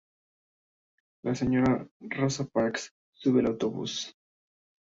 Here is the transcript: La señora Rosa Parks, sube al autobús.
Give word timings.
La 1.21 1.35
señora 1.35 1.87
Rosa 1.99 2.47
Parks, 2.47 2.91
sube 3.13 3.41
al 3.41 3.45
autobús. 3.49 4.17